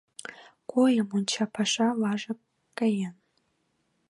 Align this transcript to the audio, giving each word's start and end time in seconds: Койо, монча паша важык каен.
Койо, 0.71 1.03
монча 1.09 1.45
паша 1.55 1.87
важык 2.01 2.39
каен. 2.77 3.15